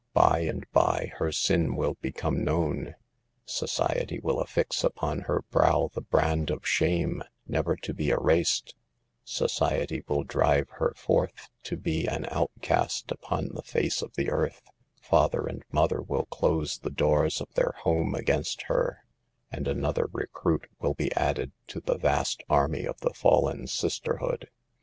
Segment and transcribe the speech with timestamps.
[0.13, 2.95] By and by her sin will become known;
[3.45, 8.73] society will affix upon her brow the brand of shame, never to be erased;
[9.23, 14.71] society will drive her forth to be an outcast upon the face of the earth;
[14.99, 19.03] father and mother will close the doors of their home against her;
[19.51, 24.49] and another recruit will be added to the vast army of the fallen sisterhood.